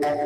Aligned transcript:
Shalom 0.00 0.16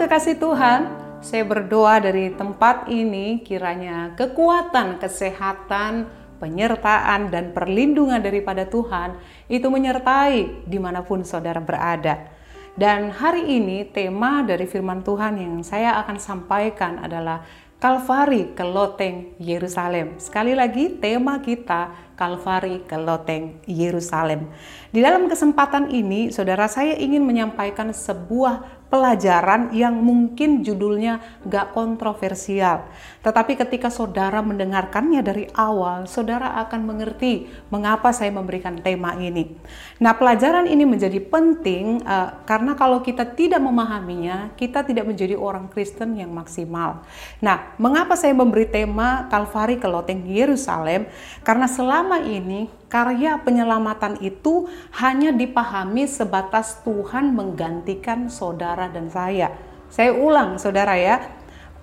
kekasih 0.00 0.40
Tuhan, 0.40 0.88
saya 1.20 1.44
berdoa 1.44 2.00
dari 2.00 2.32
tempat 2.32 2.88
ini 2.88 3.44
kiranya 3.44 4.16
kekuatan, 4.16 4.96
kesehatan, 4.96 6.08
penyertaan, 6.40 7.28
dan 7.28 7.52
perlindungan 7.52 8.24
daripada 8.24 8.64
Tuhan 8.64 9.20
itu 9.52 9.68
menyertai 9.68 10.64
di 10.64 10.78
mana 10.80 11.04
pun 11.04 11.28
saudara 11.28 11.60
berada. 11.60 12.24
Dan 12.72 13.12
hari 13.12 13.60
ini 13.60 13.84
tema 13.84 14.40
dari 14.40 14.64
firman 14.64 15.04
Tuhan 15.04 15.36
yang 15.36 15.60
saya 15.60 16.00
akan 16.00 16.16
sampaikan 16.16 17.04
adalah 17.04 17.44
Kalvari 17.78 18.58
ke 18.58 18.66
Loteng 18.66 19.38
Yerusalem. 19.38 20.18
Sekali 20.18 20.50
lagi 20.50 20.98
tema 20.98 21.38
kita 21.38 22.10
Kalvari 22.18 22.82
ke 22.82 22.98
Loteng 22.98 23.62
Yerusalem. 23.70 24.50
Di 24.90 24.98
dalam 24.98 25.30
kesempatan 25.30 25.86
ini, 25.86 26.34
saudara 26.34 26.66
saya 26.66 26.98
ingin 26.98 27.22
menyampaikan 27.22 27.94
sebuah 27.94 28.77
pelajaran 28.88 29.68
yang 29.76 29.92
mungkin 30.00 30.64
judulnya 30.64 31.20
gak 31.44 31.76
kontroversial. 31.76 32.88
Tetapi 33.20 33.60
ketika 33.60 33.92
saudara 33.92 34.40
mendengarkannya 34.40 35.20
dari 35.20 35.44
awal, 35.52 36.08
saudara 36.08 36.56
akan 36.64 36.88
mengerti 36.88 37.48
mengapa 37.68 38.08
saya 38.16 38.32
memberikan 38.32 38.80
tema 38.80 39.12
ini. 39.20 39.52
Nah, 40.00 40.16
pelajaran 40.16 40.64
ini 40.64 40.88
menjadi 40.88 41.20
penting 41.20 42.00
uh, 42.08 42.40
karena 42.48 42.72
kalau 42.72 43.04
kita 43.04 43.28
tidak 43.28 43.60
memahaminya, 43.60 44.56
kita 44.56 44.80
tidak 44.80 45.04
menjadi 45.04 45.36
orang 45.36 45.68
Kristen 45.68 46.16
yang 46.16 46.32
maksimal. 46.32 47.04
Nah, 47.44 47.76
mengapa 47.76 48.16
saya 48.16 48.32
memberi 48.32 48.64
tema 48.64 49.28
Kalvari 49.28 49.76
ke 49.76 49.86
loteng 49.86 50.24
Yerusalem? 50.24 51.04
Karena 51.44 51.68
selama 51.68 52.24
ini 52.24 52.72
karya 52.88 53.36
penyelamatan 53.44 54.18
itu 54.24 54.66
hanya 54.96 55.30
dipahami 55.30 56.08
sebatas 56.08 56.80
Tuhan 56.82 57.36
menggantikan 57.36 58.32
saudara 58.32 58.88
dan 58.88 59.12
saya. 59.12 59.52
Saya 59.92 60.16
ulang, 60.16 60.56
saudara 60.56 60.96
ya. 60.96 61.36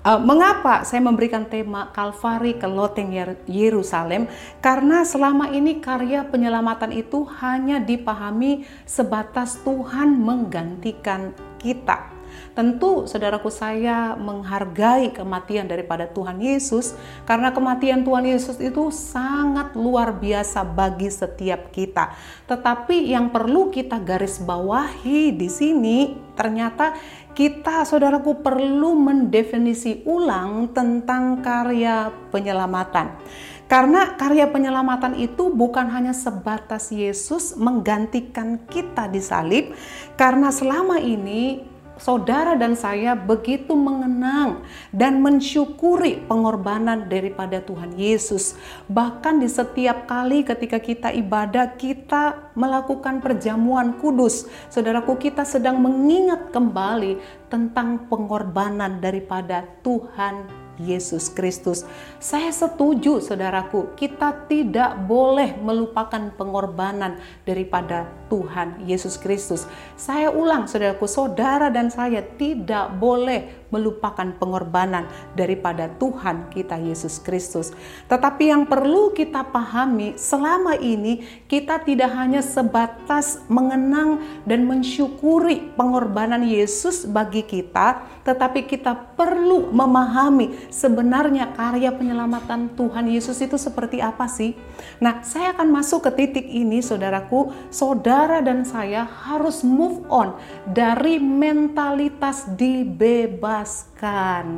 Uh, 0.06 0.22
mengapa 0.22 0.86
saya 0.86 1.02
memberikan 1.02 1.50
tema 1.50 1.90
Kalvari 1.90 2.62
ke 2.62 2.70
loteng 2.70 3.10
Yerusalem? 3.50 4.30
Karena 4.62 5.02
selama 5.02 5.50
ini 5.50 5.82
karya 5.82 6.22
penyelamatan 6.30 6.94
itu 6.94 7.26
hanya 7.42 7.82
dipahami 7.82 8.70
sebatas 8.86 9.58
Tuhan 9.66 10.14
menggantikan 10.22 11.34
kita. 11.58 12.15
Tentu 12.56 13.04
saudaraku 13.04 13.52
saya 13.52 14.16
menghargai 14.16 15.12
kematian 15.12 15.68
daripada 15.68 16.08
Tuhan 16.08 16.40
Yesus 16.40 16.96
karena 17.28 17.52
kematian 17.52 18.08
Tuhan 18.08 18.24
Yesus 18.24 18.64
itu 18.64 18.96
sangat 18.96 19.76
luar 19.76 20.16
biasa 20.16 20.64
bagi 20.64 21.12
setiap 21.12 21.76
kita. 21.76 22.16
Tetapi 22.48 23.12
yang 23.12 23.28
perlu 23.36 23.76
kita 23.76 24.00
garis 24.00 24.40
bawahi 24.40 25.36
di 25.36 25.52
sini 25.52 26.16
ternyata 26.40 26.96
kita 27.36 27.84
saudaraku 27.84 28.40
perlu 28.40 28.96
mendefinisi 28.96 30.08
ulang 30.08 30.72
tentang 30.72 31.44
karya 31.44 32.08
penyelamatan. 32.32 33.20
Karena 33.68 34.16
karya 34.16 34.48
penyelamatan 34.48 35.20
itu 35.20 35.52
bukan 35.52 35.90
hanya 35.90 36.14
sebatas 36.14 36.94
Yesus 36.94 37.58
menggantikan 37.58 38.62
kita 38.70 39.10
di 39.10 39.18
salib, 39.18 39.74
karena 40.14 40.54
selama 40.54 41.02
ini 41.02 41.75
saudara 42.02 42.58
dan 42.60 42.74
saya 42.74 43.14
begitu 43.14 43.76
mengenang 43.76 44.64
dan 44.92 45.22
mensyukuri 45.24 46.24
pengorbanan 46.26 47.08
daripada 47.08 47.62
Tuhan 47.62 47.96
Yesus. 47.96 48.58
Bahkan 48.90 49.40
di 49.44 49.50
setiap 49.52 50.10
kali 50.10 50.44
ketika 50.44 50.82
kita 50.82 51.10
ibadah, 51.14 51.76
kita 51.78 52.52
melakukan 52.58 53.22
perjamuan 53.24 53.96
kudus. 54.02 54.48
Saudaraku, 54.68 55.20
kita 55.20 55.48
sedang 55.48 55.80
mengingat 55.80 56.50
kembali 56.50 57.20
tentang 57.48 58.10
pengorbanan 58.12 59.00
daripada 59.00 59.64
Tuhan 59.86 60.65
Yesus 60.80 61.32
Kristus. 61.32 61.84
Saya 62.20 62.52
setuju 62.52 63.24
saudaraku, 63.24 63.96
kita 63.96 64.48
tidak 64.48 65.00
boleh 65.08 65.56
melupakan 65.60 66.32
pengorbanan 66.36 67.20
daripada 67.48 68.10
Tuhan 68.28 68.84
Yesus 68.84 69.16
Kristus. 69.16 69.70
Saya 69.96 70.32
ulang 70.32 70.68
saudaraku, 70.68 71.06
saudara 71.08 71.72
dan 71.72 71.88
saya 71.92 72.24
tidak 72.24 72.96
boleh 72.98 73.65
melupakan 73.74 74.30
pengorbanan 74.38 75.10
daripada 75.34 75.90
Tuhan 75.98 76.52
kita 76.54 76.78
Yesus 76.78 77.18
Kristus. 77.18 77.74
Tetapi 78.06 78.54
yang 78.54 78.70
perlu 78.70 79.12
kita 79.12 79.42
pahami 79.50 80.14
selama 80.20 80.78
ini 80.78 81.26
kita 81.50 81.82
tidak 81.82 82.14
hanya 82.14 82.46
sebatas 82.46 83.42
mengenang 83.50 84.22
dan 84.46 84.70
mensyukuri 84.70 85.74
pengorbanan 85.74 86.46
Yesus 86.46 87.10
bagi 87.10 87.42
kita, 87.42 88.06
tetapi 88.22 88.70
kita 88.70 88.94
perlu 89.18 89.74
memahami 89.74 90.70
sebenarnya 90.70 91.56
karya 91.58 91.90
penyelamatan 91.90 92.74
Tuhan 92.78 93.10
Yesus 93.10 93.42
itu 93.42 93.58
seperti 93.58 94.04
apa 94.04 94.30
sih? 94.30 94.54
Nah, 95.02 95.24
saya 95.24 95.56
akan 95.56 95.72
masuk 95.72 96.06
ke 96.10 96.12
titik 96.14 96.46
ini 96.46 96.84
saudaraku, 96.84 97.54
saudara 97.74 98.44
dan 98.44 98.68
saya 98.68 99.08
harus 99.08 99.64
move 99.66 100.04
on 100.12 100.36
dari 100.70 101.18
mentalitas 101.18 102.46
dibebas 102.54 103.55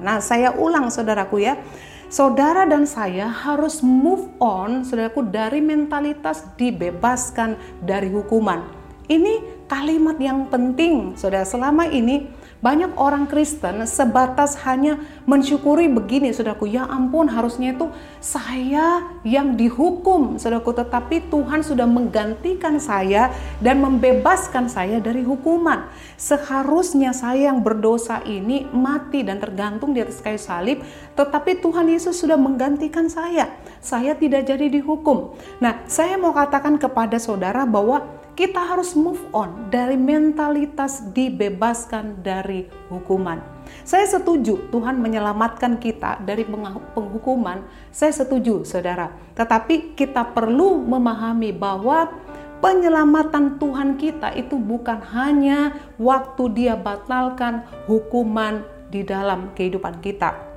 Nah, 0.01 0.17
saya 0.23 0.55
ulang 0.55 0.89
saudaraku 0.89 1.43
ya. 1.43 1.59
Saudara 2.07 2.63
dan 2.63 2.87
saya 2.87 3.27
harus 3.27 3.83
move 3.83 4.31
on, 4.39 4.87
saudaraku, 4.87 5.27
dari 5.27 5.59
mentalitas 5.59 6.47
dibebaskan 6.55 7.59
dari 7.83 8.07
hukuman. 8.07 8.63
Ini 9.07 9.63
kalimat 9.71 10.19
yang 10.19 10.51
penting, 10.51 11.15
saudara. 11.15 11.47
Selama 11.47 11.87
ini 11.87 12.27
banyak 12.59 12.99
orang 12.99 13.23
Kristen 13.31 13.87
sebatas 13.87 14.59
hanya 14.67 14.99
mensyukuri 15.23 15.87
begini, 15.87 16.35
saudaraku. 16.35 16.67
Ya 16.67 16.83
ampun, 16.83 17.31
harusnya 17.31 17.71
itu 17.71 17.87
saya 18.19 19.07
yang 19.23 19.55
dihukum, 19.55 20.35
saudaraku. 20.35 20.75
Tetapi 20.75 21.31
Tuhan 21.31 21.63
sudah 21.63 21.87
menggantikan 21.87 22.83
saya 22.83 23.31
dan 23.63 23.79
membebaskan 23.79 24.67
saya 24.67 24.99
dari 24.99 25.23
hukuman. 25.23 25.87
Seharusnya 26.19 27.15
saya 27.15 27.55
yang 27.55 27.63
berdosa 27.63 28.19
ini 28.27 28.67
mati 28.75 29.23
dan 29.23 29.39
tergantung 29.39 29.95
di 29.95 30.03
atas 30.03 30.19
kayu 30.19 30.35
salib, 30.35 30.83
tetapi 31.15 31.63
Tuhan 31.63 31.87
Yesus 31.87 32.19
sudah 32.19 32.35
menggantikan 32.35 33.07
saya. 33.07 33.55
Saya 33.79 34.19
tidak 34.19 34.51
jadi 34.51 34.67
dihukum. 34.67 35.31
Nah, 35.63 35.79
saya 35.87 36.19
mau 36.19 36.35
katakan 36.35 36.75
kepada 36.75 37.15
saudara 37.23 37.63
bahwa 37.63 38.03
kita 38.37 38.61
harus 38.61 38.93
move 38.93 39.17
on 39.33 39.73
dari 39.73 39.97
mentalitas 39.97 41.01
dibebaskan 41.09 42.21
dari 42.21 42.69
hukuman. 42.85 43.41
Saya 43.81 44.05
setuju 44.05 44.69
Tuhan 44.69 45.01
menyelamatkan 45.01 45.81
kita 45.81 46.21
dari 46.21 46.45
penghukuman. 46.93 47.65
Saya 47.89 48.13
setuju, 48.13 48.61
saudara. 48.61 49.09
Tetapi 49.33 49.97
kita 49.97 50.37
perlu 50.37 50.85
memahami 50.85 51.49
bahwa 51.49 52.13
penyelamatan 52.61 53.57
Tuhan 53.57 53.97
kita 53.97 54.37
itu 54.37 54.61
bukan 54.61 55.01
hanya 55.17 55.73
waktu 55.97 56.43
Dia 56.53 56.77
batalkan 56.77 57.65
hukuman 57.89 58.61
di 58.93 59.01
dalam 59.01 59.51
kehidupan 59.57 59.97
kita 59.99 60.47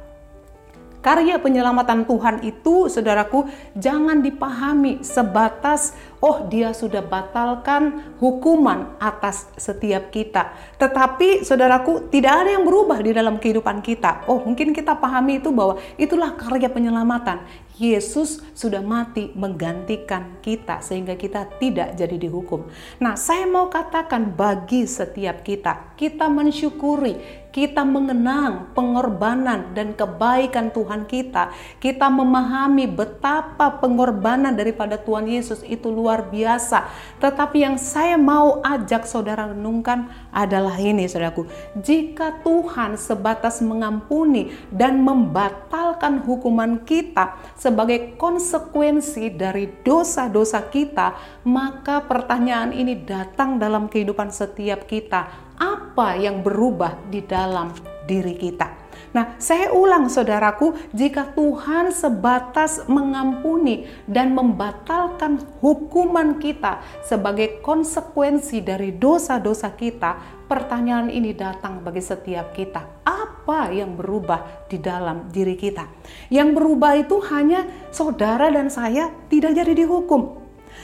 Karya 1.01 1.41
penyelamatan 1.41 2.05
Tuhan 2.05 2.45
itu, 2.45 2.93
saudaraku, 2.93 3.49
jangan 3.73 4.21
dipahami 4.21 5.01
sebatas, 5.01 5.97
oh 6.21 6.47
dia 6.47 6.71
sudah 6.77 7.01
batalkan 7.01 8.15
hukuman 8.21 8.97
atas 9.01 9.49
setiap 9.57 10.13
kita. 10.13 10.53
Tetapi, 10.77 11.43
saudaraku, 11.43 12.13
tidak 12.13 12.45
ada 12.45 12.51
yang 12.61 12.65
berubah 12.65 13.01
di 13.01 13.17
dalam 13.17 13.41
kehidupan 13.41 13.81
kita. 13.81 14.29
Oh, 14.29 14.45
mungkin 14.45 14.77
kita 14.77 14.97
pahami 14.97 15.41
itu 15.41 15.51
bahwa 15.51 15.81
itulah 15.97 16.37
karya 16.37 16.69
penyelamatan. 16.69 17.43
Yesus 17.81 18.45
sudah 18.53 18.85
mati 18.85 19.33
menggantikan 19.33 20.37
kita 20.45 20.85
sehingga 20.85 21.17
kita 21.17 21.49
tidak 21.57 21.97
jadi 21.97 22.13
dihukum. 22.21 22.69
Nah, 23.01 23.17
saya 23.17 23.49
mau 23.49 23.73
katakan 23.73 24.37
bagi 24.37 24.85
setiap 24.85 25.41
kita, 25.41 25.97
kita 25.97 26.29
mensyukuri 26.29 27.41
kita 27.51 27.83
mengenang 27.83 28.71
pengorbanan 28.79 29.75
dan 29.75 29.95
kebaikan 29.95 30.71
Tuhan 30.71 31.07
kita, 31.07 31.51
kita 31.83 32.07
memahami 32.07 32.87
betapa 32.87 33.83
pengorbanan 33.83 34.55
daripada 34.55 34.95
Tuhan 34.99 35.27
Yesus 35.27 35.67
itu 35.67 35.91
luar 35.91 36.10
biasa. 36.19 36.91
Tetapi 37.23 37.63
yang 37.63 37.77
saya 37.79 38.19
mau 38.19 38.59
ajak 38.67 39.07
saudara 39.07 39.55
renungkan 39.55 40.11
adalah 40.35 40.75
ini, 40.83 41.07
saudaraku. 41.07 41.47
Jika 41.79 42.43
Tuhan 42.43 42.99
sebatas 42.99 43.63
mengampuni 43.63 44.51
dan 44.75 44.99
membatalkan 45.07 46.27
hukuman 46.27 46.83
kita 46.83 47.39
sebagai 47.55 48.19
konsekuensi 48.19 49.31
dari 49.31 49.71
dosa-dosa 49.87 50.67
kita, 50.67 51.15
maka 51.47 52.03
pertanyaan 52.03 52.75
ini 52.75 52.99
datang 52.99 53.63
dalam 53.63 53.87
kehidupan 53.87 54.35
setiap 54.35 54.91
kita 54.91 55.31
apa 55.61 56.17
yang 56.17 56.41
berubah 56.41 56.97
di 57.13 57.21
dalam 57.23 57.71
diri 58.09 58.35
kita. 58.35 58.80
Nah, 59.11 59.35
saya 59.43 59.75
ulang 59.75 60.07
saudaraku, 60.07 60.75
jika 60.95 61.35
Tuhan 61.35 61.91
sebatas 61.91 62.87
mengampuni 62.87 63.91
dan 64.07 64.35
membatalkan 64.39 65.43
hukuman 65.59 66.39
kita 66.39 66.79
sebagai 67.03 67.59
konsekuensi 67.59 68.63
dari 68.63 68.95
dosa-dosa 68.95 69.75
kita, 69.75 70.43
pertanyaan 70.47 71.11
ini 71.11 71.35
datang 71.35 71.83
bagi 71.83 72.03
setiap 72.03 72.55
kita. 72.55 73.03
Apa 73.03 73.75
yang 73.75 73.99
berubah 73.99 74.67
di 74.71 74.79
dalam 74.79 75.27
diri 75.31 75.59
kita? 75.59 75.91
Yang 76.31 76.49
berubah 76.59 76.93
itu 76.99 77.19
hanya 77.35 77.67
saudara 77.91 78.47
dan 78.51 78.71
saya 78.71 79.11
tidak 79.27 79.59
jadi 79.59 79.75
dihukum. 79.75 80.40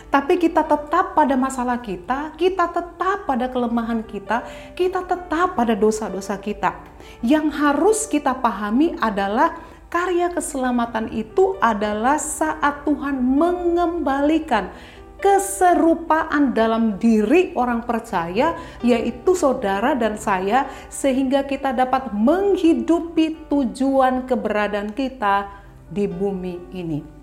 Tapi 0.06 0.38
kita 0.38 0.62
tetap 0.62 1.18
pada 1.18 1.34
masalah 1.34 1.82
kita, 1.82 2.32
kita 2.38 2.70
tetap 2.70 3.26
pada 3.26 3.50
kelemahan 3.50 4.06
kita, 4.06 4.46
kita 4.78 5.02
tetap 5.02 5.58
pada 5.58 5.74
dosa-dosa 5.74 6.38
kita. 6.38 6.78
Yang 7.20 7.46
harus 7.58 7.98
kita 8.06 8.32
pahami 8.38 8.94
adalah 9.02 9.58
karya 9.90 10.30
keselamatan 10.30 11.10
itu 11.10 11.58
adalah 11.58 12.18
saat 12.22 12.86
Tuhan 12.86 13.18
mengembalikan 13.18 14.70
keserupaan 15.16 16.52
dalam 16.52 17.00
diri 17.00 17.50
orang 17.56 17.82
percaya, 17.82 18.54
yaitu 18.84 19.32
saudara 19.32 19.96
dan 19.96 20.20
saya, 20.20 20.68
sehingga 20.92 21.48
kita 21.48 21.72
dapat 21.72 22.12
menghidupi 22.12 23.48
tujuan 23.48 24.28
keberadaan 24.28 24.92
kita 24.92 25.50
di 25.88 26.04
bumi 26.04 26.54
ini. 26.76 27.15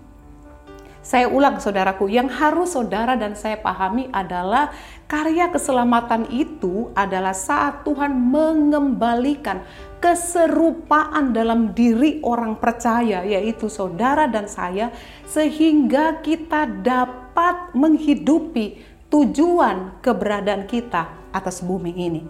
Saya 1.04 1.28
ulang 1.28 1.60
saudaraku, 1.60 2.08
yang 2.08 2.32
harus 2.32 2.72
saudara 2.72 3.12
dan 3.12 3.36
saya 3.36 3.60
pahami 3.60 4.08
adalah 4.08 4.72
karya 5.04 5.52
keselamatan 5.52 6.32
itu 6.32 6.88
adalah 6.96 7.36
saat 7.36 7.84
Tuhan 7.84 8.08
mengembalikan 8.08 9.60
keserupaan 10.00 11.36
dalam 11.36 11.76
diri 11.76 12.24
orang 12.24 12.56
percaya, 12.56 13.20
yaitu 13.20 13.68
saudara 13.68 14.24
dan 14.32 14.48
saya, 14.48 14.88
sehingga 15.28 16.24
kita 16.24 16.72
dapat 16.80 17.76
menghidupi 17.76 18.80
tujuan 19.12 20.00
keberadaan 20.00 20.64
kita 20.64 21.28
atas 21.36 21.60
bumi 21.60 21.92
ini. 22.00 22.24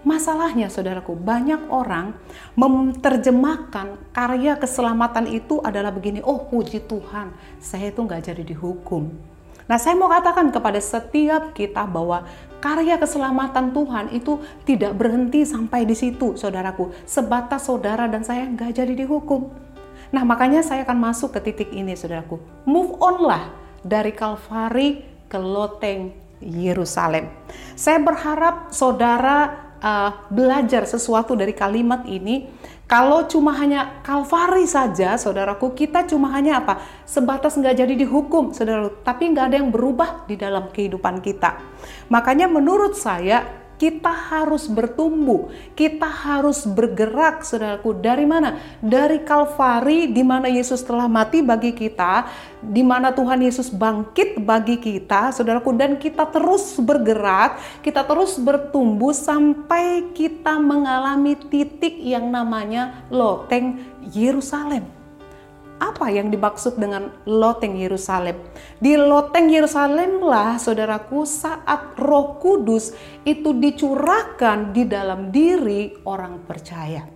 Masalahnya 0.00 0.72
saudaraku, 0.72 1.12
banyak 1.12 1.68
orang 1.68 2.16
menerjemahkan 2.56 4.00
karya 4.16 4.56
keselamatan 4.56 5.28
itu 5.28 5.60
adalah 5.60 5.92
begini, 5.92 6.24
oh 6.24 6.48
puji 6.48 6.88
Tuhan, 6.88 7.36
saya 7.60 7.92
itu 7.92 8.00
nggak 8.00 8.32
jadi 8.32 8.40
dihukum. 8.40 9.12
Nah 9.70 9.78
saya 9.78 9.94
mau 9.94 10.10
katakan 10.10 10.50
kepada 10.50 10.82
setiap 10.82 11.54
kita 11.54 11.86
bahwa 11.86 12.26
karya 12.58 12.98
keselamatan 12.98 13.70
Tuhan 13.70 14.10
itu 14.10 14.42
tidak 14.66 14.98
berhenti 14.98 15.46
sampai 15.46 15.86
di 15.86 15.94
situ 15.94 16.34
saudaraku. 16.34 16.90
Sebatas 17.06 17.70
saudara 17.70 18.10
dan 18.10 18.26
saya 18.26 18.50
nggak 18.50 18.82
jadi 18.82 19.06
dihukum. 19.06 19.46
Nah 20.10 20.26
makanya 20.26 20.66
saya 20.66 20.82
akan 20.82 20.98
masuk 20.98 21.38
ke 21.38 21.52
titik 21.54 21.70
ini 21.70 21.94
saudaraku. 21.94 22.42
Move 22.66 22.98
on 22.98 23.22
lah 23.22 23.54
dari 23.86 24.10
Kalvari 24.10 25.06
ke 25.30 25.38
loteng 25.38 26.18
Yerusalem. 26.42 27.30
Saya 27.78 28.02
berharap 28.02 28.74
saudara 28.74 29.69
uh, 29.80 30.28
belajar 30.30 30.86
sesuatu 30.86 31.34
dari 31.34 31.56
kalimat 31.56 32.04
ini, 32.06 32.48
kalau 32.90 33.22
cuma 33.30 33.54
hanya 33.54 34.02
kalvari 34.02 34.66
saja, 34.66 35.14
saudaraku, 35.14 35.72
kita 35.78 36.10
cuma 36.10 36.30
hanya 36.34 36.58
apa? 36.58 36.82
Sebatas 37.06 37.54
nggak 37.54 37.86
jadi 37.86 37.94
dihukum, 37.94 38.50
saudara, 38.50 38.90
tapi 39.06 39.30
nggak 39.30 39.46
ada 39.50 39.56
yang 39.62 39.70
berubah 39.70 40.26
di 40.26 40.34
dalam 40.34 40.68
kehidupan 40.74 41.22
kita. 41.22 41.62
Makanya 42.10 42.50
menurut 42.50 42.98
saya 42.98 43.46
kita 43.80 44.12
harus 44.12 44.68
bertumbuh, 44.68 45.48
kita 45.72 46.04
harus 46.04 46.68
bergerak, 46.68 47.40
saudaraku. 47.40 47.96
Dari 47.96 48.28
mana? 48.28 48.60
Dari 48.84 49.24
Kalvari, 49.24 50.12
di 50.12 50.20
mana 50.20 50.52
Yesus 50.52 50.84
telah 50.84 51.08
mati 51.08 51.40
bagi 51.40 51.72
kita, 51.72 52.28
di 52.60 52.84
mana 52.84 53.08
Tuhan 53.08 53.40
Yesus 53.40 53.72
bangkit 53.72 54.44
bagi 54.44 54.76
kita, 54.76 55.32
saudaraku. 55.32 55.72
Dan 55.72 55.96
kita 55.96 56.28
terus 56.28 56.76
bergerak, 56.76 57.56
kita 57.80 58.04
terus 58.04 58.36
bertumbuh 58.36 59.16
sampai 59.16 60.12
kita 60.12 60.60
mengalami 60.60 61.32
titik 61.48 61.96
yang 62.04 62.28
namanya 62.28 63.08
loteng 63.08 63.80
Yerusalem 64.12 64.99
apa 65.80 66.12
yang 66.12 66.28
dimaksud 66.28 66.76
dengan 66.76 67.08
loteng 67.24 67.80
Yerusalem? 67.80 68.36
Di 68.76 69.00
loteng 69.00 69.48
Yerusalem 69.48 70.20
lah 70.20 70.60
saudaraku 70.60 71.24
saat 71.24 71.96
roh 71.96 72.36
kudus 72.36 72.92
itu 73.24 73.56
dicurahkan 73.56 74.76
di 74.76 74.84
dalam 74.84 75.32
diri 75.32 75.96
orang 76.04 76.44
percaya. 76.44 77.08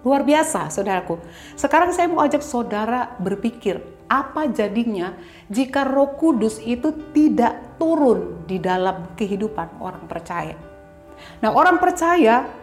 Luar 0.00 0.24
biasa 0.24 0.72
saudaraku. 0.72 1.20
Sekarang 1.58 1.92
saya 1.92 2.08
mau 2.08 2.24
ajak 2.24 2.40
saudara 2.40 3.18
berpikir 3.20 3.82
apa 4.08 4.48
jadinya 4.48 5.12
jika 5.52 5.84
roh 5.84 6.16
kudus 6.16 6.62
itu 6.62 6.94
tidak 7.12 7.76
turun 7.76 8.46
di 8.48 8.56
dalam 8.62 9.12
kehidupan 9.18 9.82
orang 9.82 10.06
percaya. 10.08 10.56
Nah 11.44 11.52
orang 11.52 11.76
percaya 11.76 12.59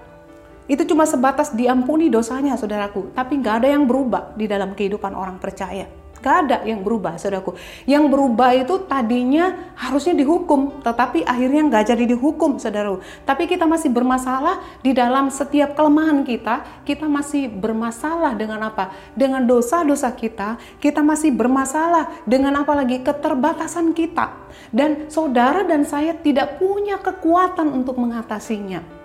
itu 0.68 0.84
cuma 0.84 1.08
sebatas 1.08 1.56
diampuni 1.56 2.12
dosanya, 2.12 2.60
saudaraku. 2.60 3.16
Tapi 3.16 3.40
nggak 3.40 3.56
ada 3.64 3.70
yang 3.72 3.88
berubah 3.88 4.36
di 4.36 4.46
dalam 4.52 4.76
kehidupan 4.76 5.16
orang 5.16 5.40
percaya. 5.40 5.88
Gak 6.18 6.50
ada 6.50 6.58
yang 6.66 6.82
berubah, 6.82 7.14
saudaraku. 7.22 7.54
Yang 7.86 8.10
berubah 8.10 8.50
itu 8.58 8.90
tadinya 8.90 9.74
harusnya 9.78 10.18
dihukum, 10.18 10.82
tetapi 10.82 11.22
akhirnya 11.22 11.70
nggak 11.70 11.94
jadi 11.94 12.04
dihukum, 12.10 12.58
saudaraku. 12.58 13.06
Tapi 13.22 13.46
kita 13.46 13.70
masih 13.70 13.94
bermasalah 13.94 14.66
di 14.82 14.98
dalam 14.98 15.30
setiap 15.30 15.78
kelemahan 15.78 16.26
kita. 16.26 16.66
Kita 16.82 17.06
masih 17.06 17.54
bermasalah 17.54 18.34
dengan 18.34 18.66
apa? 18.66 18.90
Dengan 19.14 19.46
dosa-dosa 19.46 20.10
kita. 20.18 20.58
Kita 20.82 21.06
masih 21.06 21.30
bermasalah 21.38 22.26
dengan 22.26 22.66
apa 22.66 22.74
lagi? 22.74 22.98
Keterbatasan 23.06 23.94
kita. 23.94 24.34
Dan 24.74 25.14
saudara 25.14 25.62
dan 25.70 25.86
saya 25.86 26.18
tidak 26.18 26.58
punya 26.58 26.98
kekuatan 26.98 27.70
untuk 27.70 28.02
mengatasinya. 28.02 28.97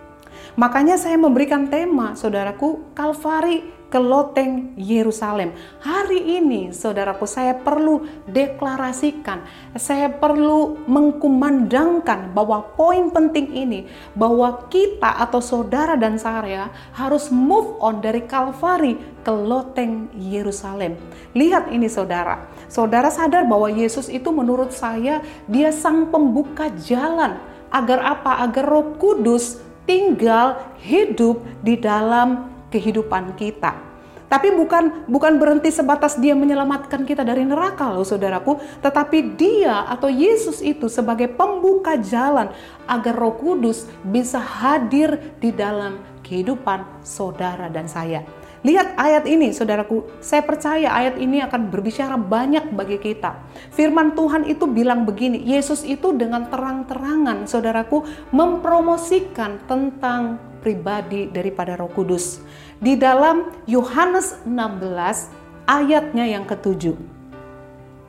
Makanya 0.52 1.00
saya 1.00 1.16
memberikan 1.16 1.72
tema, 1.72 2.12
saudaraku, 2.12 2.92
Kalvari 2.92 3.82
ke 3.92 4.00
loteng 4.00 4.72
Yerusalem. 4.76 5.52
Hari 5.84 6.40
ini, 6.40 6.72
saudaraku, 6.72 7.28
saya 7.28 7.52
perlu 7.56 8.08
deklarasikan, 8.24 9.44
saya 9.76 10.08
perlu 10.08 10.80
mengkumandangkan 10.88 12.32
bahwa 12.32 12.72
poin 12.72 13.12
penting 13.12 13.52
ini, 13.52 13.84
bahwa 14.16 14.64
kita 14.72 15.20
atau 15.20 15.44
saudara 15.44 15.96
dan 15.96 16.16
saya 16.16 16.72
harus 16.96 17.28
move 17.28 17.76
on 17.84 18.00
dari 18.00 18.24
Kalvari 18.24 18.96
ke 19.20 19.32
loteng 19.32 20.08
Yerusalem. 20.16 20.96
Lihat 21.36 21.68
ini 21.68 21.88
saudara, 21.88 22.48
saudara 22.72 23.12
sadar 23.12 23.44
bahwa 23.44 23.68
Yesus 23.72 24.08
itu 24.08 24.32
menurut 24.32 24.72
saya, 24.72 25.20
dia 25.48 25.68
sang 25.68 26.08
pembuka 26.08 26.72
jalan 26.80 27.36
agar 27.68 28.00
apa? 28.04 28.40
Agar 28.44 28.68
roh 28.68 28.96
kudus 28.96 29.71
tinggal 29.84 30.60
hidup 30.82 31.42
di 31.60 31.78
dalam 31.78 32.50
kehidupan 32.72 33.36
kita. 33.36 33.92
Tapi 34.32 34.48
bukan 34.48 35.04
bukan 35.12 35.36
berhenti 35.36 35.68
sebatas 35.68 36.16
dia 36.16 36.32
menyelamatkan 36.32 37.04
kita 37.04 37.20
dari 37.20 37.44
neraka 37.44 37.92
loh 37.92 38.00
saudaraku, 38.00 38.56
tetapi 38.80 39.36
dia 39.36 39.84
atau 39.84 40.08
Yesus 40.08 40.64
itu 40.64 40.88
sebagai 40.88 41.28
pembuka 41.28 42.00
jalan 42.00 42.48
agar 42.88 43.12
Roh 43.12 43.36
Kudus 43.36 43.84
bisa 44.00 44.40
hadir 44.40 45.20
di 45.36 45.52
dalam 45.52 46.00
kehidupan 46.24 47.04
saudara 47.04 47.68
dan 47.68 47.84
saya. 47.84 48.24
Lihat 48.62 48.94
ayat 48.94 49.26
ini, 49.26 49.50
saudaraku. 49.50 50.22
Saya 50.22 50.46
percaya 50.46 50.94
ayat 50.94 51.18
ini 51.18 51.42
akan 51.42 51.66
berbicara 51.66 52.14
banyak 52.14 52.70
bagi 52.70 53.02
kita. 53.02 53.42
Firman 53.74 54.14
Tuhan 54.14 54.46
itu 54.46 54.70
bilang 54.70 55.02
begini, 55.02 55.42
Yesus 55.42 55.82
itu 55.82 56.14
dengan 56.14 56.46
terang-terangan, 56.46 57.50
saudaraku, 57.50 58.06
mempromosikan 58.30 59.66
tentang 59.66 60.38
pribadi 60.62 61.26
daripada 61.26 61.74
Roh 61.74 61.90
Kudus. 61.90 62.38
Di 62.78 62.94
dalam 62.94 63.50
Yohanes 63.66 64.38
16 64.46 65.66
ayatnya 65.66 66.24
yang 66.30 66.46
ketujuh. 66.46 67.21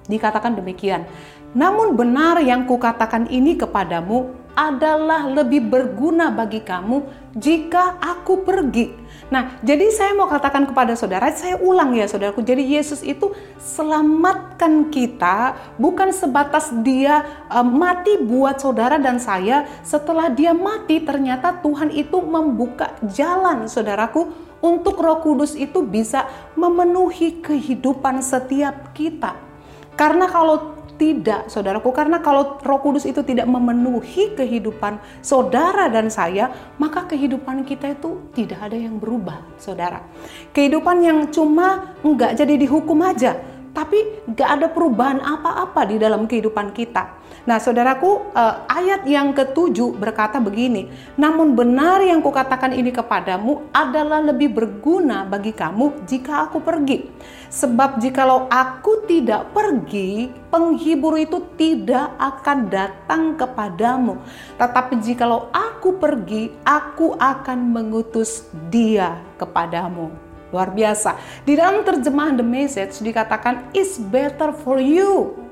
Dikatakan 0.07 0.59
demikian, 0.59 1.07
namun 1.53 1.93
benar 1.93 2.41
yang 2.41 2.65
kukatakan 2.65 3.29
ini 3.29 3.53
kepadamu 3.53 4.43
adalah 4.53 5.25
lebih 5.25 5.65
berguna 5.65 6.29
bagi 6.29 6.61
kamu 6.61 7.01
jika 7.33 7.97
aku 7.97 8.45
pergi. 8.45 8.93
Nah, 9.33 9.57
jadi 9.65 9.89
saya 9.89 10.13
mau 10.13 10.29
katakan 10.29 10.69
kepada 10.69 10.93
saudara, 10.93 11.33
saya 11.33 11.57
ulang 11.57 11.97
ya 11.97 12.05
saudaraku. 12.05 12.45
Jadi 12.45 12.77
Yesus 12.77 13.01
itu 13.01 13.33
selamatkan 13.57 14.93
kita 14.93 15.57
bukan 15.81 16.13
sebatas 16.13 16.69
dia 16.85 17.25
uh, 17.49 17.65
mati 17.65 18.21
buat 18.21 18.61
saudara 18.61 19.01
dan 19.01 19.17
saya. 19.17 19.65
Setelah 19.81 20.29
dia 20.29 20.53
mati 20.53 21.01
ternyata 21.01 21.57
Tuhan 21.65 21.89
itu 21.89 22.21
membuka 22.21 22.93
jalan 23.09 23.65
saudaraku 23.65 24.29
untuk 24.61 25.01
Roh 25.01 25.17
Kudus 25.25 25.57
itu 25.57 25.81
bisa 25.81 26.29
memenuhi 26.53 27.41
kehidupan 27.41 28.21
setiap 28.21 28.93
kita. 28.93 29.52
Karena 29.93 30.25
kalau 30.25 30.73
tidak, 30.93 31.49
saudaraku, 31.49 31.89
karena 31.89 32.21
kalau 32.21 32.61
Roh 32.61 32.79
Kudus 32.79 33.03
itu 33.03 33.25
tidak 33.25 33.49
memenuhi 33.49 34.37
kehidupan 34.37 35.01
saudara 35.25 35.89
dan 35.89 36.07
saya, 36.07 36.53
maka 36.77 37.09
kehidupan 37.09 37.65
kita 37.65 37.97
itu 37.97 38.29
tidak 38.31 38.61
ada 38.71 38.77
yang 38.77 39.01
berubah, 39.01 39.41
saudara. 39.57 40.05
Kehidupan 40.53 41.01
yang 41.01 41.19
cuma 41.33 41.97
nggak 42.05 42.37
jadi 42.37 42.55
dihukum 42.55 43.01
aja, 43.03 43.35
tapi 43.83 44.23
nggak 44.31 44.49
ada 44.55 44.67
perubahan 44.71 45.19
apa-apa 45.19 45.91
di 45.91 45.99
dalam 45.99 46.23
kehidupan 46.23 46.71
kita. 46.71 47.19
Nah, 47.43 47.59
saudaraku, 47.59 48.31
eh, 48.31 48.55
ayat 48.71 49.03
yang 49.03 49.35
ketujuh 49.35 49.99
berkata 49.99 50.39
begini, 50.39 50.87
namun 51.19 51.51
benar 51.51 51.99
yang 51.99 52.23
kukatakan 52.23 52.71
ini 52.71 52.95
kepadamu 52.95 53.67
adalah 53.75 54.23
lebih 54.23 54.55
berguna 54.55 55.27
bagi 55.27 55.51
kamu 55.51 56.07
jika 56.07 56.47
aku 56.47 56.63
pergi. 56.63 57.11
Sebab 57.51 57.99
jikalau 57.99 58.47
aku 58.47 59.03
tidak 59.03 59.51
pergi, 59.51 60.31
penghibur 60.47 61.19
itu 61.19 61.43
tidak 61.59 62.15
akan 62.15 62.71
datang 62.71 63.35
kepadamu. 63.35 64.23
Tetapi 64.55 65.03
jikalau 65.03 65.51
aku 65.51 65.99
pergi, 65.99 66.55
aku 66.63 67.19
akan 67.19 67.59
mengutus 67.75 68.47
dia 68.71 69.19
kepadamu. 69.35 70.22
Luar 70.53 70.69
biasa. 70.69 71.17
Di 71.41 71.57
dalam 71.57 71.81
terjemahan 71.81 72.37
The 72.37 72.45
Message 72.45 73.01
dikatakan, 73.01 73.73
is 73.73 73.97
better 73.97 74.53
for 74.53 74.77
you 74.77 75.43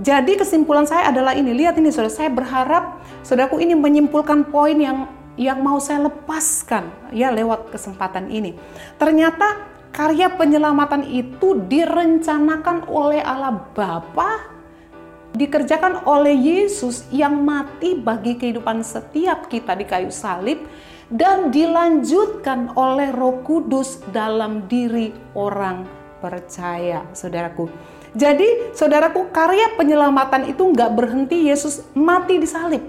jadi 0.00 0.32
kesimpulan 0.40 0.88
saya 0.88 1.12
adalah 1.12 1.36
ini, 1.36 1.52
lihat 1.52 1.76
ini 1.76 1.92
saudara, 1.92 2.08
saya 2.08 2.32
berharap 2.32 3.04
saudaraku 3.20 3.60
ini 3.60 3.76
menyimpulkan 3.76 4.48
poin 4.48 4.72
yang 4.80 5.12
yang 5.36 5.60
mau 5.60 5.76
saya 5.76 6.08
lepaskan 6.08 6.88
ya 7.12 7.28
lewat 7.28 7.68
kesempatan 7.68 8.32
ini. 8.32 8.56
Ternyata 8.96 9.68
karya 9.92 10.32
penyelamatan 10.32 11.04
itu 11.04 11.60
direncanakan 11.68 12.88
oleh 12.88 13.20
Allah 13.20 13.60
Bapa 13.76 14.56
dikerjakan 15.36 16.08
oleh 16.08 16.34
Yesus 16.34 17.06
yang 17.12 17.36
mati 17.44 17.94
bagi 17.94 18.40
kehidupan 18.40 18.80
setiap 18.80 19.52
kita 19.52 19.76
di 19.76 19.84
kayu 19.84 20.10
salib 20.10 20.64
dan 21.10 21.50
dilanjutkan 21.50 22.78
oleh 22.78 23.10
Roh 23.10 23.42
Kudus 23.42 23.98
dalam 24.14 24.70
diri 24.70 25.10
orang 25.34 25.82
percaya, 26.22 27.02
saudaraku. 27.10 27.66
Jadi 28.14 28.74
saudaraku 28.74 29.30
karya 29.30 29.74
penyelamatan 29.74 30.50
itu 30.50 30.62
nggak 30.66 30.90
berhenti 30.94 31.50
Yesus 31.50 31.86
mati 31.94 32.38
di 32.38 32.46
salib. 32.46 32.82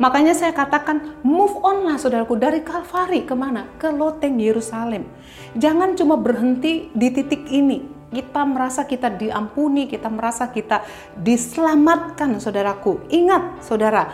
Makanya 0.00 0.32
saya 0.32 0.56
katakan 0.56 1.20
move 1.20 1.60
on 1.60 1.84
lah 1.84 2.00
saudaraku 2.00 2.32
dari 2.40 2.64
Kalvari 2.64 3.28
ke 3.28 3.36
mana? 3.36 3.68
Ke 3.76 3.92
loteng 3.92 4.40
Yerusalem. 4.40 5.04
Jangan 5.52 5.92
cuma 5.92 6.16
berhenti 6.16 6.88
di 6.96 7.08
titik 7.12 7.44
ini. 7.52 8.00
Kita 8.08 8.42
merasa 8.48 8.88
kita 8.88 9.12
diampuni, 9.12 9.86
kita 9.86 10.08
merasa 10.08 10.48
kita 10.48 10.82
diselamatkan 11.20 12.40
saudaraku. 12.40 13.06
Ingat 13.12 13.60
saudara, 13.60 14.08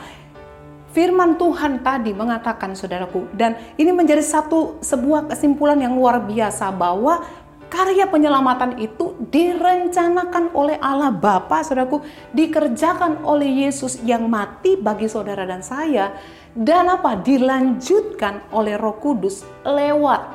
firman 0.97 1.37
Tuhan 1.37 1.85
tadi 1.85 2.17
mengatakan 2.17 2.73
saudaraku 2.73 3.29
dan 3.37 3.61
ini 3.77 3.93
menjadi 3.93 4.25
satu 4.25 4.81
sebuah 4.81 5.29
kesimpulan 5.29 5.77
yang 5.77 5.93
luar 5.93 6.25
biasa 6.25 6.73
bahwa 6.73 7.21
karya 7.69 8.09
penyelamatan 8.09 8.81
itu 8.81 9.13
direncanakan 9.29 10.57
oleh 10.57 10.81
Allah 10.81 11.13
Bapa, 11.13 11.61
saudaraku, 11.61 12.01
dikerjakan 12.33 13.27
oleh 13.27 13.69
Yesus 13.69 14.01
yang 14.07 14.31
mati 14.31 14.79
bagi 14.79 15.11
saudara 15.11 15.45
dan 15.45 15.61
saya, 15.61 16.15
dan 16.55 16.89
apa? 16.89 17.21
Dilanjutkan 17.21 18.49
oleh 18.55 18.79
Roh 18.79 18.97
Kudus 19.03 19.45
lewat 19.67 20.31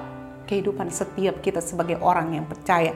kehidupan 0.46 0.92
setiap 0.92 1.40
kita 1.40 1.64
sebagai 1.64 1.98
orang 2.04 2.36
yang 2.36 2.46
percaya. 2.46 2.94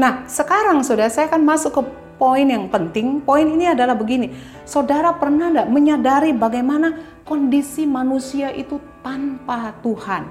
Nah, 0.00 0.24
sekarang 0.24 0.80
saudara, 0.80 1.12
saya 1.12 1.28
akan 1.28 1.42
masuk 1.44 1.70
ke 1.76 1.82
poin 2.18 2.44
yang 2.44 2.66
penting. 2.68 3.22
Poin 3.22 3.46
ini 3.46 3.70
adalah 3.70 3.94
begini, 3.94 4.34
saudara 4.66 5.14
pernah 5.16 5.48
tidak 5.48 5.70
menyadari 5.70 6.34
bagaimana 6.34 7.22
kondisi 7.24 7.86
manusia 7.86 8.50
itu 8.52 8.82
tanpa 9.00 9.72
Tuhan? 9.80 10.26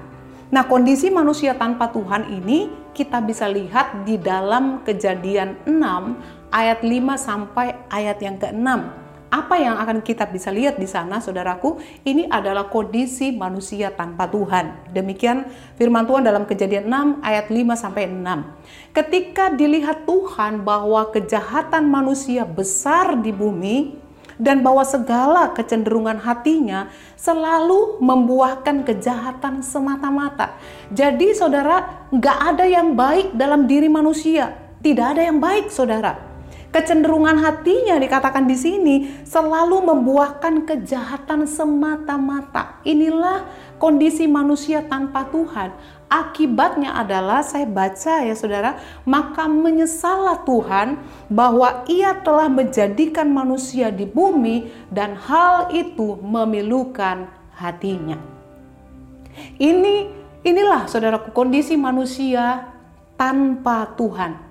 Nah, 0.48 0.64
kondisi 0.64 1.12
manusia 1.12 1.52
tanpa 1.56 1.92
Tuhan 1.92 2.28
ini 2.32 2.72
kita 2.96 3.20
bisa 3.20 3.48
lihat 3.48 4.08
di 4.08 4.16
dalam 4.16 4.80
Kejadian 4.80 5.60
6 5.68 6.48
ayat 6.52 6.80
5 6.80 7.16
sampai 7.20 7.76
ayat 7.92 8.16
yang 8.24 8.40
ke-6. 8.40 9.07
Apa 9.28 9.60
yang 9.60 9.76
akan 9.76 10.00
kita 10.00 10.24
bisa 10.24 10.48
lihat 10.48 10.80
di 10.80 10.88
sana, 10.88 11.20
saudaraku? 11.20 11.76
Ini 12.00 12.32
adalah 12.32 12.72
kondisi 12.72 13.28
manusia 13.28 13.92
tanpa 13.92 14.24
Tuhan. 14.24 14.88
Demikian 14.96 15.44
firman 15.76 16.08
Tuhan 16.08 16.24
dalam 16.24 16.48
Kejadian 16.48 16.88
6 16.88 17.20
ayat 17.20 17.52
5 17.52 17.76
sampai 17.76 18.08
6. 18.08 18.96
Ketika 18.96 19.52
dilihat 19.52 20.08
Tuhan 20.08 20.64
bahwa 20.64 21.12
kejahatan 21.12 21.92
manusia 21.92 22.48
besar 22.48 23.20
di 23.20 23.28
bumi, 23.28 24.08
dan 24.38 24.62
bahwa 24.62 24.86
segala 24.86 25.50
kecenderungan 25.50 26.22
hatinya 26.22 26.88
selalu 27.18 27.98
membuahkan 27.98 28.86
kejahatan 28.86 29.66
semata-mata. 29.66 30.54
Jadi 30.94 31.34
saudara, 31.34 32.06
nggak 32.14 32.38
ada 32.54 32.64
yang 32.64 32.94
baik 32.94 33.34
dalam 33.34 33.66
diri 33.66 33.90
manusia. 33.90 34.54
Tidak 34.78 35.18
ada 35.18 35.26
yang 35.26 35.42
baik 35.42 35.74
saudara. 35.74 36.27
Kecenderungan 36.68 37.40
hatinya 37.40 37.96
dikatakan 37.96 38.44
di 38.44 38.52
sini 38.52 38.96
selalu 39.24 39.88
membuahkan 39.88 40.68
kejahatan 40.68 41.48
semata-mata. 41.48 42.84
Inilah 42.84 43.48
kondisi 43.80 44.28
manusia 44.28 44.84
tanpa 44.84 45.24
Tuhan. 45.32 45.72
Akibatnya 46.12 46.92
adalah 46.92 47.40
saya 47.40 47.64
baca 47.64 48.20
ya 48.20 48.36
saudara, 48.36 48.76
maka 49.08 49.48
menyesallah 49.48 50.44
Tuhan 50.44 51.00
bahwa 51.32 51.88
ia 51.88 52.16
telah 52.20 52.52
menjadikan 52.52 53.32
manusia 53.32 53.88
di 53.88 54.04
bumi 54.04 54.68
dan 54.92 55.16
hal 55.16 55.72
itu 55.72 56.20
memilukan 56.20 57.32
hatinya. 57.56 58.20
Ini 59.56 59.94
inilah 60.44 60.84
saudaraku 60.84 61.32
kondisi 61.32 61.80
manusia 61.80 62.76
tanpa 63.16 63.88
Tuhan. 63.96 64.47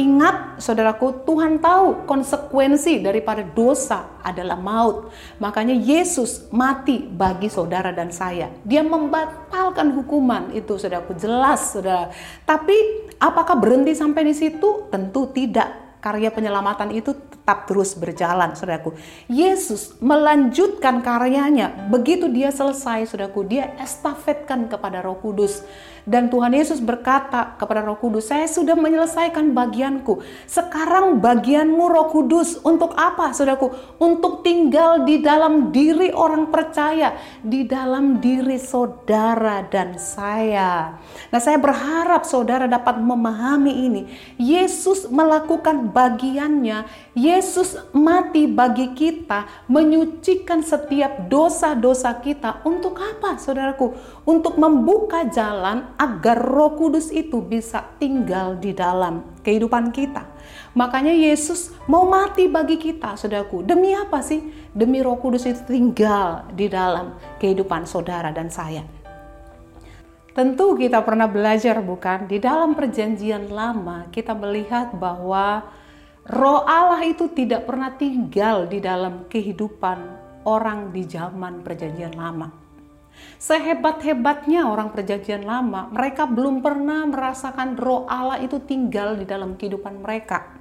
Ingat, 0.00 0.64
saudaraku, 0.64 1.28
Tuhan 1.28 1.60
tahu 1.60 2.08
konsekuensi 2.08 3.04
daripada 3.04 3.44
dosa 3.44 4.16
adalah 4.24 4.56
maut. 4.56 5.12
Makanya 5.36 5.76
Yesus 5.76 6.48
mati 6.48 7.04
bagi 7.04 7.52
saudara 7.52 7.92
dan 7.92 8.08
saya. 8.08 8.48
Dia 8.64 8.80
membatalkan 8.80 9.92
hukuman 9.92 10.56
itu, 10.56 10.80
saudaraku, 10.80 11.20
jelas, 11.20 11.76
saudara. 11.76 12.08
Tapi 12.48 12.72
apakah 13.20 13.60
berhenti 13.60 13.92
sampai 13.92 14.24
di 14.24 14.32
situ? 14.32 14.88
Tentu 14.88 15.28
tidak. 15.36 16.00
Karya 16.00 16.32
penyelamatan 16.32 16.96
itu 16.96 17.12
tetap 17.50 17.66
terus 17.66 17.98
berjalan, 17.98 18.54
saudaraku. 18.54 18.94
Yesus 19.26 19.98
melanjutkan 19.98 21.02
karyanya. 21.02 21.90
Begitu 21.90 22.30
dia 22.30 22.54
selesai, 22.54 23.10
saudaraku, 23.10 23.42
dia 23.42 23.74
estafetkan 23.74 24.70
kepada 24.70 25.02
Roh 25.02 25.18
Kudus 25.18 25.66
dan 26.08 26.32
Tuhan 26.32 26.56
Yesus 26.56 26.80
berkata 26.80 27.56
kepada 27.60 27.84
Roh 27.84 27.98
Kudus, 28.00 28.32
"Saya 28.32 28.48
sudah 28.48 28.72
menyelesaikan 28.76 29.52
bagianku. 29.52 30.24
Sekarang 30.48 31.20
bagianmu 31.20 31.84
Roh 31.86 32.08
Kudus 32.08 32.56
untuk 32.64 32.96
apa, 32.96 33.36
Saudaraku? 33.36 33.72
Untuk 34.00 34.40
tinggal 34.40 35.04
di 35.04 35.20
dalam 35.20 35.68
diri 35.70 36.08
orang 36.10 36.48
percaya, 36.48 37.16
di 37.44 37.68
dalam 37.68 38.18
diri 38.18 38.56
saudara 38.56 39.60
dan 39.68 40.00
saya." 40.00 40.96
Nah, 41.28 41.40
saya 41.40 41.60
berharap 41.60 42.24
saudara 42.24 42.64
dapat 42.64 42.96
memahami 42.96 43.72
ini. 43.86 44.02
Yesus 44.40 45.06
melakukan 45.12 45.92
bagiannya. 45.92 47.12
Yesus 47.40 47.72
mati 47.96 48.44
bagi 48.44 48.92
kita, 48.92 49.64
menyucikan 49.64 50.60
setiap 50.60 51.24
dosa-dosa 51.24 52.20
kita. 52.20 52.60
Untuk 52.68 53.00
apa, 53.00 53.40
Saudaraku? 53.40 53.96
Untuk 54.28 54.60
membuka 54.60 55.24
jalan 55.24 55.88
agar 55.96 56.36
Roh 56.36 56.76
Kudus 56.76 57.08
itu 57.08 57.40
bisa 57.40 57.96
tinggal 57.96 58.60
di 58.60 58.76
dalam 58.76 59.24
kehidupan 59.40 59.88
kita. 59.88 60.28
Makanya 60.76 61.16
Yesus 61.16 61.72
mau 61.88 62.04
mati 62.04 62.44
bagi 62.44 62.76
kita, 62.76 63.16
saudaraku. 63.16 63.64
Demi 63.64 63.96
apa 63.96 64.20
sih? 64.20 64.44
Demi 64.76 65.00
Roh 65.00 65.16
Kudus 65.16 65.48
itu 65.48 65.64
tinggal 65.64 66.44
di 66.52 66.68
dalam 66.68 67.16
kehidupan 67.40 67.88
saudara 67.88 68.36
dan 68.36 68.52
saya. 68.52 68.84
Tentu 70.36 70.76
kita 70.76 71.00
pernah 71.00 71.24
belajar 71.24 71.80
bukan? 71.80 72.28
Di 72.28 72.36
dalam 72.36 72.76
perjanjian 72.76 73.48
lama 73.48 74.12
kita 74.12 74.36
melihat 74.36 74.92
bahwa 74.92 75.64
Roh 76.28 76.68
Allah 76.68 77.00
itu 77.08 77.32
tidak 77.32 77.64
pernah 77.64 77.96
tinggal 77.96 78.68
di 78.68 78.76
dalam 78.76 79.24
kehidupan 79.32 79.98
orang 80.44 80.92
di 80.92 81.08
zaman 81.08 81.64
perjanjian 81.64 82.12
lama. 82.12 82.52
Sehebat-hebatnya 83.40 84.68
orang 84.68 84.92
perjanjian 84.92 85.44
lama, 85.44 85.88
mereka 85.88 86.28
belum 86.28 86.60
pernah 86.60 87.08
merasakan 87.08 87.76
roh 87.76 88.04
Allah 88.04 88.40
itu 88.40 88.60
tinggal 88.60 89.16
di 89.16 89.24
dalam 89.24 89.56
kehidupan 89.56 90.00
mereka. 90.00 90.60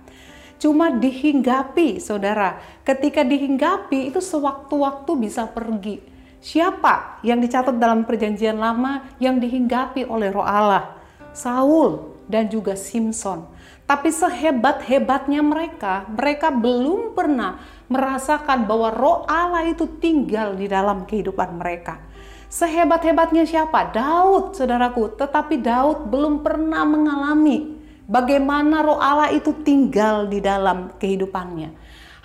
Cuma 0.59 0.91
dihinggapi, 0.91 2.03
saudara. 2.03 2.59
Ketika 2.83 3.23
dihinggapi 3.23 4.11
itu 4.11 4.19
sewaktu-waktu 4.19 5.11
bisa 5.15 5.47
pergi. 5.47 6.03
Siapa 6.39 7.19
yang 7.23 7.43
dicatat 7.43 7.75
dalam 7.75 8.07
perjanjian 8.07 8.59
lama 8.59 9.03
yang 9.19 9.39
dihinggapi 9.39 10.07
oleh 10.07 10.31
roh 10.31 10.43
Allah? 10.43 10.95
Saul, 11.35 12.15
dan 12.29 12.47
juga 12.47 12.75
Simpson. 12.75 13.43
Tapi 13.89 14.13
sehebat-hebatnya 14.13 15.41
mereka, 15.41 16.05
mereka 16.13 16.53
belum 16.53 17.17
pernah 17.17 17.57
merasakan 17.89 18.69
bahwa 18.69 18.93
roh 18.93 19.25
Allah 19.25 19.65
itu 19.65 19.89
tinggal 19.97 20.53
di 20.53 20.69
dalam 20.69 21.09
kehidupan 21.09 21.57
mereka. 21.57 21.97
Sehebat-hebatnya 22.53 23.49
siapa? 23.49 23.89
Daud, 23.89 24.53
saudaraku. 24.53 25.17
Tetapi 25.17 25.57
Daud 25.57 26.05
belum 26.05 26.45
pernah 26.45 26.85
mengalami 26.85 27.81
bagaimana 28.05 28.85
roh 28.85 29.01
Allah 29.01 29.33
itu 29.33 29.57
tinggal 29.65 30.29
di 30.29 30.37
dalam 30.37 30.93
kehidupannya. 30.93 31.73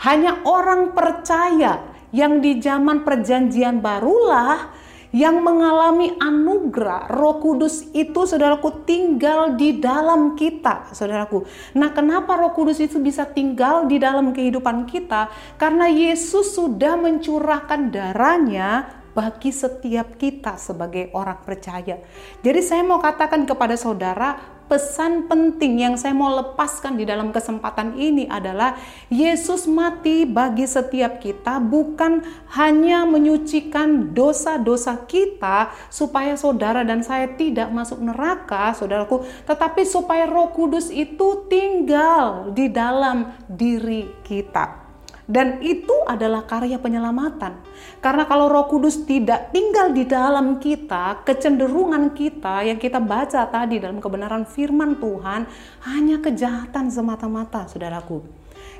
Hanya 0.04 0.44
orang 0.44 0.92
percaya 0.92 1.80
yang 2.12 2.44
di 2.44 2.60
zaman 2.60 3.08
perjanjian 3.08 3.80
barulah 3.80 4.68
yang 5.14 5.38
mengalami 5.46 6.18
anugerah 6.18 7.06
Roh 7.06 7.38
Kudus 7.38 7.86
itu 7.94 8.26
saudaraku 8.26 8.82
tinggal 8.82 9.54
di 9.54 9.78
dalam 9.78 10.34
kita, 10.34 10.90
saudaraku. 10.90 11.46
Nah, 11.78 11.94
kenapa 11.94 12.34
Roh 12.34 12.50
Kudus 12.50 12.82
itu 12.82 12.98
bisa 12.98 13.22
tinggal 13.22 13.86
di 13.86 14.02
dalam 14.02 14.34
kehidupan 14.34 14.90
kita? 14.90 15.30
Karena 15.54 15.86
Yesus 15.86 16.58
sudah 16.58 16.98
mencurahkan 16.98 17.94
darahnya 17.94 18.90
bagi 19.14 19.54
setiap 19.54 20.18
kita 20.18 20.58
sebagai 20.58 21.14
orang 21.14 21.38
percaya. 21.46 22.02
Jadi 22.42 22.60
saya 22.60 22.82
mau 22.82 22.98
katakan 22.98 23.46
kepada 23.46 23.78
saudara, 23.78 24.53
pesan 24.68 25.26
penting 25.26 25.80
yang 25.80 25.94
saya 25.96 26.12
mau 26.12 26.32
lepaskan 26.32 27.00
di 27.00 27.04
dalam 27.08 27.32
kesempatan 27.32 27.96
ini 27.96 28.28
adalah 28.28 28.76
Yesus 29.08 29.64
mati 29.64 30.28
bagi 30.28 30.68
setiap 30.68 31.18
kita 31.20 31.58
bukan 31.58 32.20
hanya 32.54 33.08
menyucikan 33.08 34.12
dosa-dosa 34.12 35.04
kita 35.08 35.72
supaya 35.88 36.36
saudara 36.36 36.84
dan 36.84 37.00
saya 37.00 37.32
tidak 37.32 37.72
masuk 37.72 38.00
neraka, 38.04 38.76
saudaraku, 38.76 39.24
tetapi 39.48 39.82
supaya 39.88 40.28
Roh 40.28 40.52
Kudus 40.52 40.92
itu 40.92 41.48
tinggal 41.48 42.52
di 42.52 42.68
dalam 42.68 43.32
diri 43.48 44.10
kita. 44.20 44.83
Dan 45.24 45.64
itu 45.64 45.92
adalah 46.04 46.44
karya 46.44 46.76
penyelamatan. 46.76 47.56
Karena 48.04 48.28
kalau 48.28 48.52
Roh 48.52 48.68
Kudus 48.68 49.08
tidak 49.08 49.56
tinggal 49.56 49.96
di 49.96 50.04
dalam 50.04 50.60
kita, 50.60 51.24
kecenderungan 51.24 52.12
kita 52.12 52.60
yang 52.60 52.76
kita 52.76 53.00
baca 53.00 53.48
tadi 53.48 53.80
dalam 53.80 54.04
kebenaran 54.04 54.44
firman 54.44 55.00
Tuhan 55.00 55.48
hanya 55.88 56.20
kejahatan 56.20 56.92
semata-mata, 56.92 57.64
Saudaraku. 57.64 58.20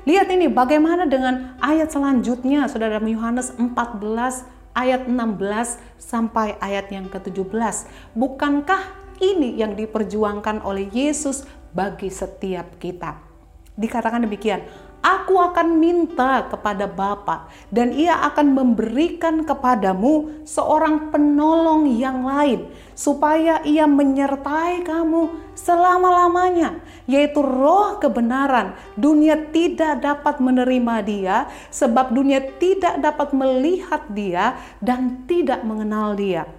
Lihat 0.05 0.29
ini 0.29 0.45
bagaimana 0.45 1.09
dengan 1.09 1.57
ayat 1.57 1.89
selanjutnya, 1.89 2.69
Saudara 2.69 3.01
Yohanes 3.01 3.57
14 3.57 4.45
ayat 4.77 5.09
16 5.09 5.81
sampai 5.97 6.61
ayat 6.61 6.93
yang 6.93 7.09
ke-17. 7.09 7.89
Bukankah 8.13 8.85
ini 9.17 9.57
yang 9.57 9.73
diperjuangkan 9.73 10.61
oleh 10.61 10.85
Yesus 10.93 11.49
bagi 11.73 12.13
setiap 12.13 12.77
kita? 12.77 13.17
Dikatakan 13.75 14.23
demikian, 14.23 14.61
Aku 15.05 15.37
akan 15.37 15.77
minta 15.77 16.49
kepada 16.49 16.89
Bapa 16.89 17.45
dan 17.69 17.93
ia 17.93 18.25
akan 18.25 18.57
memberikan 18.57 19.45
kepadamu 19.45 20.41
seorang 20.49 21.13
penolong 21.13 21.85
yang 21.93 22.25
lain 22.25 22.65
supaya 22.97 23.61
ia 23.61 23.85
menyertai 23.85 24.81
kamu 24.81 25.29
selama-lamanya 25.53 26.81
yaitu 27.05 27.37
roh 27.37 28.01
kebenaran. 28.01 28.73
Dunia 28.97 29.37
tidak 29.53 30.01
dapat 30.01 30.41
menerima 30.41 30.95
dia 31.05 31.37
sebab 31.69 32.09
dunia 32.09 32.41
tidak 32.57 32.97
dapat 32.97 33.29
melihat 33.29 34.09
dia 34.09 34.57
dan 34.81 35.21
tidak 35.29 35.61
mengenal 35.61 36.17
dia 36.17 36.49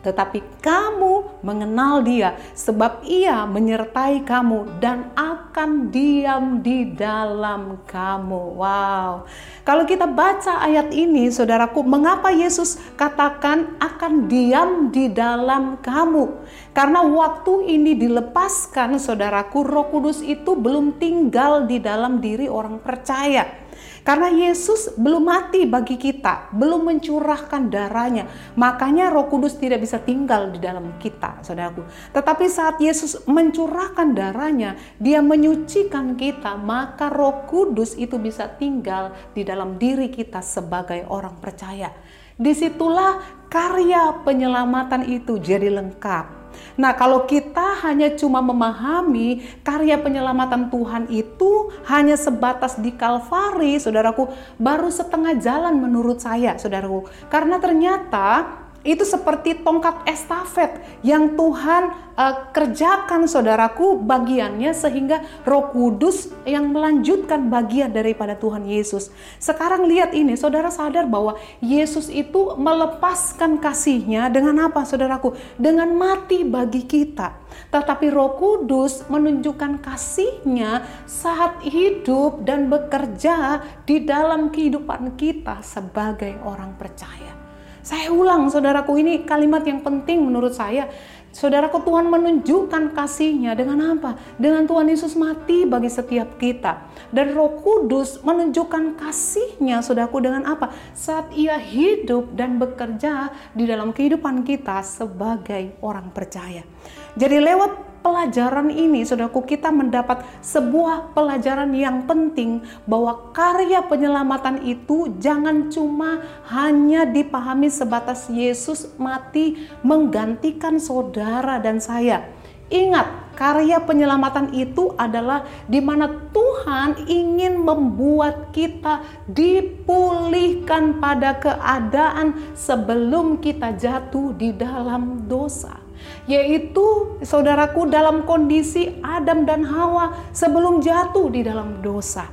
tetapi 0.00 0.40
kamu 0.64 1.44
mengenal 1.44 2.00
Dia, 2.04 2.36
sebab 2.56 3.04
Ia 3.04 3.44
menyertai 3.44 4.24
kamu 4.24 4.80
dan 4.80 5.12
akan 5.16 5.92
diam 5.92 6.64
di 6.64 6.92
dalam 6.96 7.84
kamu. 7.84 8.42
Wow, 8.56 9.28
kalau 9.60 9.84
kita 9.84 10.08
baca 10.08 10.64
ayat 10.64 10.90
ini, 10.90 11.28
saudaraku, 11.28 11.84
mengapa 11.84 12.32
Yesus 12.32 12.80
katakan 12.96 13.76
akan 13.78 14.26
diam 14.26 14.88
di 14.88 15.12
dalam 15.12 15.78
kamu? 15.78 16.42
Karena 16.72 17.04
waktu 17.04 17.68
ini 17.68 17.92
dilepaskan, 17.94 18.96
saudaraku, 18.96 19.62
Roh 19.62 19.92
Kudus 19.92 20.24
itu 20.24 20.56
belum 20.56 20.96
tinggal 20.96 21.68
di 21.68 21.76
dalam 21.76 22.18
diri 22.18 22.48
orang 22.48 22.80
percaya. 22.80 23.69
Karena 24.10 24.26
Yesus 24.26 24.98
belum 24.98 25.22
mati 25.22 25.70
bagi 25.70 25.94
kita, 25.94 26.50
belum 26.50 26.82
mencurahkan 26.82 27.70
darahnya. 27.70 28.26
Makanya 28.58 29.06
Roh 29.06 29.30
Kudus 29.30 29.54
tidak 29.54 29.86
bisa 29.86 30.02
tinggal 30.02 30.50
di 30.50 30.58
dalam 30.58 30.98
kita, 30.98 31.38
saudaraku. 31.46 31.86
Tetapi 32.10 32.50
saat 32.50 32.82
Yesus 32.82 33.22
mencurahkan 33.30 34.10
darahnya, 34.10 34.74
dia 34.98 35.22
menyucikan 35.22 36.18
kita, 36.18 36.58
maka 36.58 37.06
Roh 37.06 37.46
Kudus 37.46 37.94
itu 37.94 38.18
bisa 38.18 38.50
tinggal 38.50 39.14
di 39.30 39.46
dalam 39.46 39.78
diri 39.78 40.10
kita 40.10 40.42
sebagai 40.42 41.06
orang 41.06 41.38
percaya. 41.38 41.94
Di 42.34 42.50
situlah 42.50 43.46
karya 43.46 44.26
penyelamatan 44.26 45.06
itu 45.06 45.38
jadi 45.38 45.70
lengkap 45.70 46.39
Nah, 46.76 46.92
kalau 46.94 47.24
kita 47.24 47.80
hanya 47.86 48.12
cuma 48.14 48.44
memahami 48.44 49.42
karya 49.64 49.96
penyelamatan 49.96 50.68
Tuhan 50.68 51.08
itu 51.08 51.72
hanya 51.88 52.14
sebatas 52.14 52.76
di 52.76 52.92
Kalvari, 52.94 53.80
saudaraku, 53.80 54.28
baru 54.60 54.92
setengah 54.92 55.40
jalan 55.40 55.80
menurut 55.80 56.20
saya, 56.20 56.54
saudaraku. 56.60 57.08
Karena 57.32 57.56
ternyata 57.56 58.59
itu 58.80 59.04
seperti 59.04 59.60
tongkat 59.60 60.08
estafet 60.08 60.80
yang 61.04 61.36
Tuhan 61.36 61.92
uh, 62.16 62.34
kerjakan 62.52 63.28
saudaraku 63.28 64.00
bagiannya 64.00 64.72
sehingga 64.72 65.20
Roh 65.44 65.68
Kudus 65.68 66.32
yang 66.48 66.72
melanjutkan 66.72 67.52
bagian 67.52 67.92
daripada 67.92 68.32
Tuhan 68.36 68.64
Yesus. 68.64 69.12
Sekarang 69.36 69.84
lihat 69.84 70.16
ini, 70.16 70.32
saudara 70.36 70.72
sadar 70.72 71.04
bahwa 71.04 71.36
Yesus 71.60 72.08
itu 72.08 72.56
melepaskan 72.56 73.60
kasihnya 73.60 74.32
dengan 74.32 74.72
apa 74.72 74.84
saudaraku? 74.88 75.36
Dengan 75.60 75.92
mati 75.92 76.44
bagi 76.44 76.88
kita. 76.88 77.36
Tetapi 77.68 78.06
Roh 78.08 78.36
Kudus 78.40 79.04
menunjukkan 79.12 79.84
kasihnya 79.84 80.88
saat 81.04 81.60
hidup 81.66 82.48
dan 82.48 82.72
bekerja 82.72 83.60
di 83.84 84.08
dalam 84.08 84.48
kehidupan 84.48 85.20
kita 85.20 85.60
sebagai 85.60 86.40
orang 86.46 86.74
percaya. 86.80 87.39
Saya 87.80 88.12
ulang 88.12 88.52
saudaraku 88.52 89.00
ini 89.00 89.24
kalimat 89.24 89.64
yang 89.64 89.80
penting 89.80 90.20
menurut 90.20 90.52
saya. 90.52 90.88
Saudaraku 91.30 91.86
Tuhan 91.86 92.10
menunjukkan 92.10 92.90
kasihnya 92.90 93.54
dengan 93.54 93.94
apa? 93.94 94.18
Dengan 94.34 94.66
Tuhan 94.66 94.90
Yesus 94.90 95.14
mati 95.14 95.62
bagi 95.62 95.86
setiap 95.86 96.42
kita. 96.42 96.90
Dan 97.14 97.38
roh 97.38 97.54
kudus 97.62 98.18
menunjukkan 98.26 98.98
kasihnya 98.98 99.78
saudaraku 99.78 100.18
dengan 100.18 100.42
apa? 100.50 100.74
Saat 100.90 101.30
ia 101.38 101.54
hidup 101.54 102.34
dan 102.34 102.58
bekerja 102.58 103.30
di 103.54 103.62
dalam 103.62 103.94
kehidupan 103.94 104.42
kita 104.42 104.82
sebagai 104.82 105.78
orang 105.86 106.10
percaya. 106.10 106.66
Jadi 107.14 107.38
lewat 107.38 107.89
pelajaran 108.00 108.72
ini, 108.72 109.04
saudaraku, 109.04 109.44
kita 109.44 109.68
mendapat 109.72 110.24
sebuah 110.44 111.12
pelajaran 111.12 111.72
yang 111.76 112.04
penting 112.04 112.64
bahwa 112.84 113.32
karya 113.32 113.84
penyelamatan 113.84 114.64
itu 114.64 115.12
jangan 115.20 115.68
cuma 115.72 116.24
hanya 116.48 117.08
dipahami 117.08 117.68
sebatas 117.68 118.28
Yesus 118.28 118.92
mati 118.96 119.68
menggantikan 119.84 120.80
saudara 120.80 121.60
dan 121.60 121.78
saya. 121.80 122.28
Ingat, 122.70 123.34
karya 123.34 123.82
penyelamatan 123.82 124.54
itu 124.54 124.94
adalah 124.94 125.42
di 125.66 125.82
mana 125.82 126.06
Tuhan 126.30 127.10
ingin 127.10 127.58
membuat 127.58 128.54
kita 128.54 129.02
dipulihkan 129.26 131.02
pada 131.02 131.34
keadaan 131.34 132.54
sebelum 132.54 133.42
kita 133.42 133.74
jatuh 133.74 134.30
di 134.38 134.54
dalam 134.54 135.26
dosa 135.26 135.89
yaitu 136.28 137.16
saudaraku 137.22 137.88
dalam 137.88 138.24
kondisi 138.24 138.98
Adam 139.00 139.44
dan 139.44 139.64
Hawa 139.64 140.16
sebelum 140.34 140.80
jatuh 140.84 141.28
di 141.32 141.44
dalam 141.44 141.80
dosa. 141.84 142.28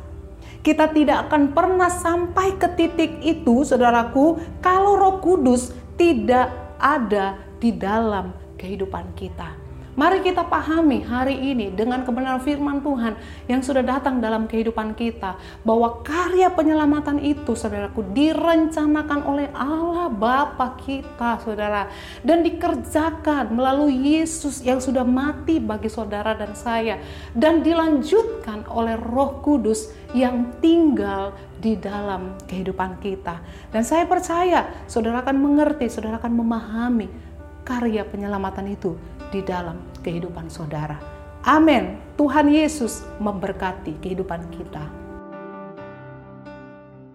Kita 0.63 0.91
tidak 0.91 1.31
akan 1.31 1.55
pernah 1.55 1.87
sampai 1.87 2.59
ke 2.59 2.67
titik 2.75 3.23
itu, 3.23 3.63
saudaraku, 3.63 4.35
kalau 4.59 4.99
Roh 4.99 5.23
Kudus 5.23 5.71
tidak 5.95 6.51
ada 6.75 7.39
di 7.57 7.71
dalam 7.71 8.35
kehidupan 8.59 9.15
kita. 9.15 9.66
Mari 9.97 10.21
kita 10.21 10.45
pahami 10.45 11.01
hari 11.01 11.33
ini 11.57 11.73
dengan 11.73 12.05
kebenaran 12.05 12.37
firman 12.37 12.85
Tuhan 12.85 13.17
yang 13.49 13.65
sudah 13.65 13.81
datang 13.81 14.21
dalam 14.21 14.45
kehidupan 14.45 14.93
kita 14.93 15.41
bahwa 15.65 16.05
karya 16.05 16.53
penyelamatan 16.53 17.17
itu 17.17 17.57
saudaraku 17.57 18.05
direncanakan 18.13 19.25
oleh 19.25 19.49
Allah 19.57 20.05
Bapa 20.13 20.77
kita 20.77 21.41
saudara. 21.41 21.89
Dan 22.21 22.45
dikerjakan 22.45 23.57
melalui 23.57 24.21
Yesus 24.21 24.61
yang 24.61 24.77
sudah 24.77 25.01
mati 25.01 25.57
bagi 25.57 25.89
saudara 25.89 26.37
dan 26.37 26.53
saya. 26.53 27.01
Dan 27.33 27.65
dilanjutkan 27.65 28.69
oleh 28.69 29.01
Roh 29.01 29.41
Kudus 29.41 29.89
yang 30.13 30.61
tinggal 30.61 31.33
di 31.57 31.73
dalam 31.73 32.37
kehidupan 32.45 33.01
kita. 33.01 33.41
Dan 33.73 33.81
saya 33.81 34.05
percaya 34.05 34.85
saudara 34.85 35.25
akan 35.25 35.41
mengerti, 35.41 35.89
saudara 35.89 36.21
akan 36.21 36.37
memahami 36.37 37.09
karya 37.65 38.05
penyelamatan 38.05 38.77
itu 38.77 39.16
di 39.31 39.43
dalam 39.43 39.77
kehidupan 40.03 40.47
saudara. 40.47 40.97
Amin. 41.47 41.95
Tuhan 42.19 42.51
Yesus 42.51 43.07
memberkati 43.23 43.99
kehidupan 44.03 44.51
kita. 44.51 45.06